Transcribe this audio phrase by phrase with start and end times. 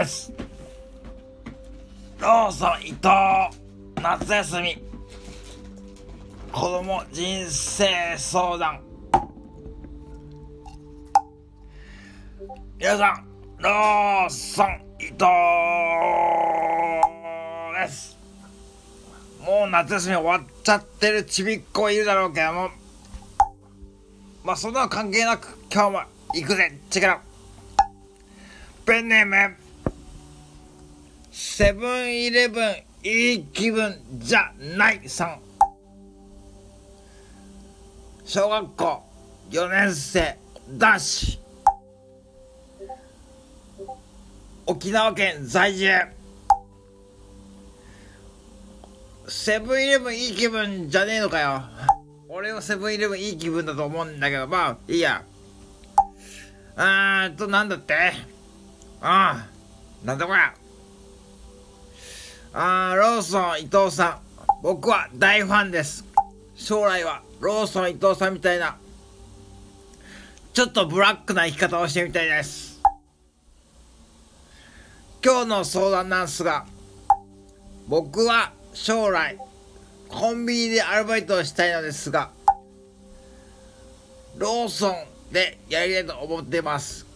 [0.00, 0.32] です。
[2.20, 3.00] ローソン伊藤
[4.02, 4.82] 夏休み。
[6.50, 8.80] 子供人生相談。
[12.78, 13.26] 皆さん
[13.58, 15.18] ローソン伊藤
[17.78, 18.16] です。
[19.44, 22.70] もう夏休み終わっちゃってるちびっ子いるだろうけども。
[24.44, 26.00] まあそんな関係なく今日も
[26.34, 27.20] 行くぜチェケラ
[28.86, 29.69] ペンネーム。
[31.42, 32.64] セブンイレブン
[33.02, 35.40] いい気分じゃないさん。
[38.26, 39.02] 小学校
[39.50, 40.36] 4年生
[40.68, 41.40] 男子
[44.66, 45.88] 沖縄県在住。
[49.26, 51.62] セブンイレブンいい気分じゃねえのかよ。
[52.28, 55.24] 俺はセブンイレブンいい気分だと思うんだけどまあいいや。
[56.76, 57.94] あーっとなんだって？
[59.00, 59.48] あ
[60.02, 60.38] あなんだこれ
[62.52, 64.18] あーローソン伊藤さん。
[64.62, 66.04] 僕は大ファンです。
[66.56, 68.76] 将来はローソン伊藤さんみたいな。
[70.52, 72.80] ちょっとブラックな生き方をしてみたいです。
[75.24, 76.66] 今日の相談なんですが
[77.86, 79.38] 僕は将来
[80.08, 82.30] コンビニでアルバイトをしたいのですが
[84.38, 84.94] ローソン
[85.32, 87.06] でやりたいと思っています。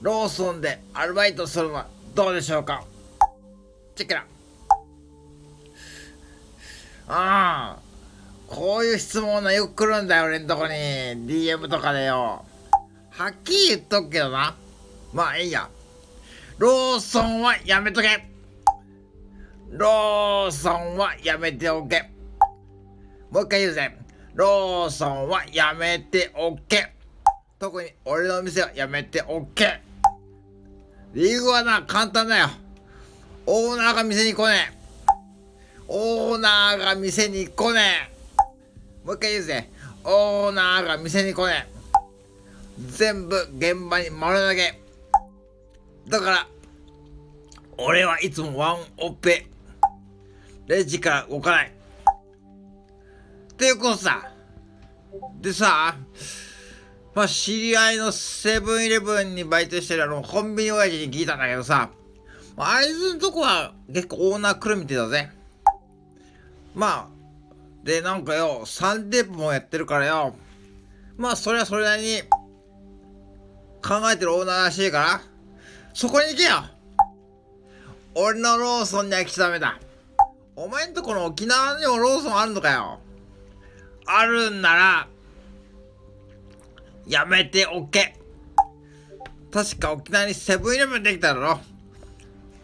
[0.00, 2.82] ローソンでアルバイトするのはどうでしょうか？
[4.00, 4.24] チェックラ
[7.08, 7.78] ああ
[8.46, 10.72] こういう質問がよく来るんだよ俺んとこに。
[10.72, 12.44] DM とかでよ。
[13.10, 14.56] はっきり言っとくけどな。
[15.12, 15.68] まあいいや。
[16.58, 18.26] ローソンはやめとけ。
[19.70, 22.10] ローソンはやめておけ。
[23.30, 23.96] もう一回言うぜ。
[24.34, 26.92] ローソンはやめておけ。
[27.58, 29.80] 特に俺の店はやめておけ。
[31.12, 32.48] 理由はな簡単だよ。
[33.46, 34.80] オーナーが店に来ねえ。
[35.88, 39.06] オーナーが店に来ねえ。
[39.06, 39.70] もう一回言うぜ。
[40.04, 41.80] オーナーが店に来ねえ。
[42.88, 44.80] 全部現場に丸投げ。
[46.08, 46.46] だから
[47.78, 49.46] 俺はいつもワンオペ。
[50.66, 51.72] レジから動かない。
[53.52, 54.30] っていうことさ。
[55.40, 55.96] でさ
[57.14, 61.90] まあ知り合いのセブンイレブンにバイトしてるあのコンビニ親父に聞いたんだけどさ。
[62.56, 65.30] あいつのとこは結構オーナー来るみたいだぜ。
[66.74, 67.20] まあ
[67.84, 70.34] でなんかよ3店舗もやってるからよ。
[71.16, 72.22] まあそれはそれなりに
[73.82, 75.20] 考えてるオーナーらしいから。
[75.94, 76.64] そこに行けよ。
[78.14, 79.78] 俺のローソンには来ちゃダメだ。
[80.56, 83.00] お前んとこの沖縄にもローソンあるのかよ。
[84.06, 85.08] あるんなら
[87.06, 88.16] やめておけ。
[89.50, 91.60] 確か沖縄にセブンイレブンできただろ。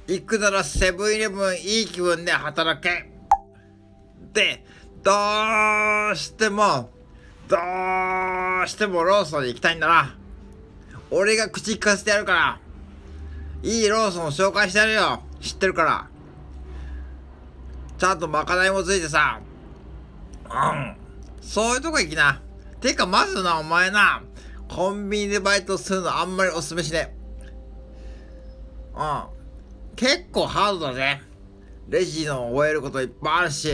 [0.09, 3.11] 行くならセブンイレブンいい気分で働け。
[4.33, 4.65] で
[5.03, 5.13] ど
[6.13, 6.91] うしても
[7.49, 10.15] どうしてもローソンに行きたいんだな。
[11.11, 12.61] 俺が口利かせてやるから。
[13.63, 15.23] いいローソンを紹介してやるよ。
[15.41, 16.09] 知ってるから。
[17.99, 19.41] ちゃんとまかないもついてさ。
[20.45, 20.97] うん。
[21.41, 22.41] そういうとこ行きな。
[22.81, 24.23] てかまずなお前な。
[24.69, 27.15] コンビニでバイトするのあんまりおすすめしね
[28.95, 29.36] うん。
[29.97, 31.21] 結構ハードだぜ。
[31.89, 33.69] レジの終えることいっぱいあるし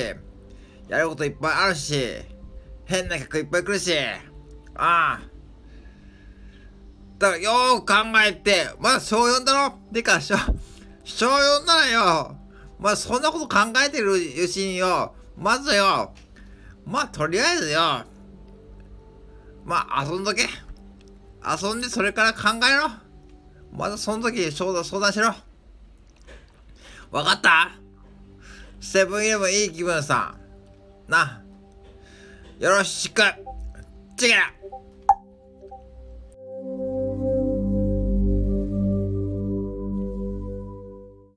[0.89, 2.01] やることいっぱいあるし
[2.85, 3.93] 変な客いっぱい来るし。
[4.75, 5.21] ああ。
[7.19, 7.95] だからよく考
[8.27, 9.79] えてまだ小4だろ？
[9.93, 10.37] てか小。
[11.05, 12.37] 小4ならよ。
[12.79, 15.15] まあそんなこと考えてるうちによ。
[15.37, 16.13] まずよ。
[16.85, 18.05] まあとりあえずよ。
[19.65, 20.49] まあ遊んどけ。
[21.45, 22.91] 遊んでそれから考えろ。
[23.73, 25.33] まずその時相談相談しろ。
[27.13, 27.71] わかった？
[28.81, 30.35] セブンイレブンいい気分さ
[31.07, 31.43] な。
[32.59, 33.23] よろしく。
[34.17, 34.53] チェケラ